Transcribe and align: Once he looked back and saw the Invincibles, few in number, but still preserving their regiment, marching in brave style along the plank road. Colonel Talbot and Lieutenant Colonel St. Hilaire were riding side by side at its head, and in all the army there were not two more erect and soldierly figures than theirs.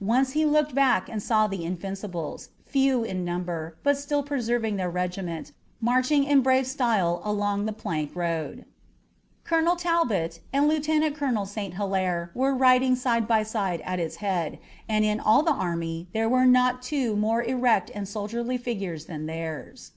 Once 0.00 0.34
he 0.34 0.44
looked 0.44 0.72
back 0.72 1.08
and 1.08 1.20
saw 1.20 1.48
the 1.48 1.64
Invincibles, 1.64 2.50
few 2.64 3.02
in 3.02 3.24
number, 3.24 3.76
but 3.82 3.98
still 3.98 4.22
preserving 4.22 4.76
their 4.76 4.88
regiment, 4.88 5.50
marching 5.80 6.22
in 6.22 6.42
brave 6.42 6.64
style 6.64 7.20
along 7.24 7.64
the 7.66 7.72
plank 7.72 8.14
road. 8.14 8.66
Colonel 9.42 9.74
Talbot 9.74 10.38
and 10.52 10.68
Lieutenant 10.68 11.16
Colonel 11.16 11.44
St. 11.44 11.74
Hilaire 11.74 12.30
were 12.36 12.54
riding 12.54 12.94
side 12.94 13.26
by 13.26 13.42
side 13.42 13.80
at 13.80 13.98
its 13.98 14.14
head, 14.22 14.60
and 14.88 15.04
in 15.04 15.18
all 15.18 15.42
the 15.42 15.50
army 15.50 16.06
there 16.12 16.28
were 16.28 16.46
not 16.46 16.80
two 16.80 17.16
more 17.16 17.42
erect 17.42 17.90
and 17.92 18.06
soldierly 18.06 18.56
figures 18.56 19.06
than 19.06 19.26
theirs. 19.26 19.90